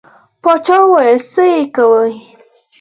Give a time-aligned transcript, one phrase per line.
[0.43, 2.13] باچا ویل څه یې کوې.